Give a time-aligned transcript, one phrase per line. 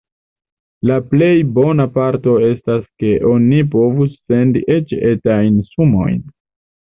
[0.89, 6.19] La plej bona parto estas ke oni povus sendi eĉ etajn sumojn.